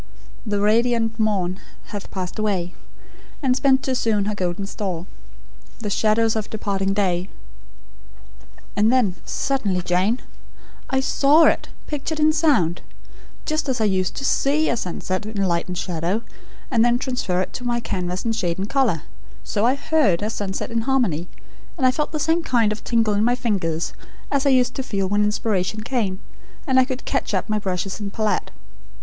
[0.47, 1.59] "'The radiant morn
[1.93, 2.73] hath passed away,
[3.43, 5.05] And spent too soon her golden store;
[5.77, 7.29] The shadows of departing day'"
[8.75, 10.19] "And then suddenly, Jane
[10.89, 12.81] I SAW it, pictured in sound!
[13.45, 16.23] Just as I used to SEE a sunset, in light and shadow,
[16.71, 19.03] and then transfer it to my canvas in shade and colour,
[19.43, 21.27] so I heard a SUNSET in harmony,
[21.77, 23.93] and I felt the same kind of tingle in my fingers
[24.31, 26.19] as I used to feel when inspiration came,
[26.65, 28.49] and I could catch up my brushes and palette.